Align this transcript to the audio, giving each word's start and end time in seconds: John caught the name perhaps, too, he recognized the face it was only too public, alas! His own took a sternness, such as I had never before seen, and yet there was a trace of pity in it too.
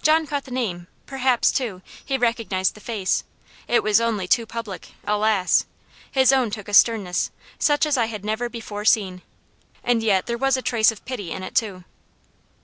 John 0.00 0.28
caught 0.28 0.44
the 0.44 0.52
name 0.52 0.86
perhaps, 1.06 1.50
too, 1.50 1.82
he 2.04 2.16
recognized 2.16 2.74
the 2.76 2.80
face 2.80 3.24
it 3.66 3.82
was 3.82 4.00
only 4.00 4.28
too 4.28 4.46
public, 4.46 4.90
alas! 5.02 5.66
His 6.08 6.32
own 6.32 6.52
took 6.52 6.68
a 6.68 6.72
sternness, 6.72 7.32
such 7.58 7.84
as 7.84 7.96
I 7.96 8.04
had 8.04 8.24
never 8.24 8.48
before 8.48 8.84
seen, 8.84 9.22
and 9.82 10.04
yet 10.04 10.26
there 10.26 10.38
was 10.38 10.56
a 10.56 10.62
trace 10.62 10.92
of 10.92 11.04
pity 11.04 11.32
in 11.32 11.42
it 11.42 11.56
too. 11.56 11.82